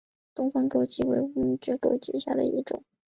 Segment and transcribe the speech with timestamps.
[0.33, 2.83] 东方狗脊为乌毛蕨科狗脊属下的一个种。